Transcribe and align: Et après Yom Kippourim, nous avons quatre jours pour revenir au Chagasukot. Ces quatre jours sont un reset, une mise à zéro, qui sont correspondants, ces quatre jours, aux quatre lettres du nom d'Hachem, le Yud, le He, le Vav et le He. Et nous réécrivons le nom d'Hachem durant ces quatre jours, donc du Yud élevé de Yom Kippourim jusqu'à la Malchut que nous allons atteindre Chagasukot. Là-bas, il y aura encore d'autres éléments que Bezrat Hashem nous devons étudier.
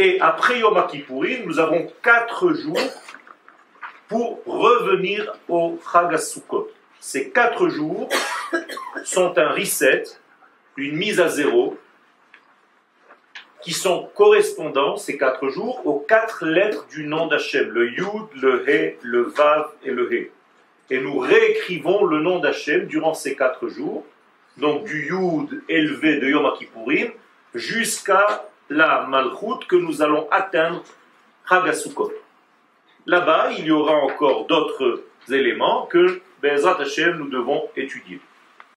Et 0.00 0.20
après 0.20 0.60
Yom 0.60 0.86
Kippourim, 0.86 1.44
nous 1.44 1.58
avons 1.58 1.90
quatre 2.04 2.52
jours 2.52 2.78
pour 4.06 4.40
revenir 4.46 5.34
au 5.48 5.76
Chagasukot. 5.92 6.70
Ces 7.00 7.30
quatre 7.30 7.68
jours 7.68 8.08
sont 9.04 9.36
un 9.36 9.48
reset, 9.50 10.04
une 10.76 10.96
mise 10.96 11.18
à 11.18 11.28
zéro, 11.28 11.76
qui 13.60 13.72
sont 13.72 14.08
correspondants, 14.14 14.96
ces 14.96 15.18
quatre 15.18 15.48
jours, 15.48 15.84
aux 15.84 15.98
quatre 15.98 16.46
lettres 16.46 16.86
du 16.86 17.04
nom 17.04 17.26
d'Hachem, 17.26 17.68
le 17.68 17.90
Yud, 17.90 18.28
le 18.40 18.70
He, 18.70 18.98
le 19.02 19.22
Vav 19.22 19.72
et 19.82 19.90
le 19.90 20.14
He. 20.14 20.30
Et 20.90 21.00
nous 21.00 21.18
réécrivons 21.18 22.04
le 22.04 22.20
nom 22.20 22.38
d'Hachem 22.38 22.86
durant 22.86 23.14
ces 23.14 23.34
quatre 23.34 23.66
jours, 23.66 24.06
donc 24.58 24.84
du 24.84 25.08
Yud 25.08 25.60
élevé 25.68 26.20
de 26.20 26.28
Yom 26.28 26.52
Kippourim 26.56 27.10
jusqu'à 27.52 28.48
la 28.70 29.06
Malchut 29.08 29.66
que 29.68 29.76
nous 29.76 30.02
allons 30.02 30.28
atteindre 30.30 30.82
Chagasukot. 31.48 32.12
Là-bas, 33.06 33.52
il 33.52 33.64
y 33.66 33.70
aura 33.70 33.96
encore 33.96 34.46
d'autres 34.46 35.04
éléments 35.30 35.86
que 35.86 36.20
Bezrat 36.42 36.80
Hashem 36.80 37.16
nous 37.16 37.28
devons 37.28 37.68
étudier. 37.76 38.20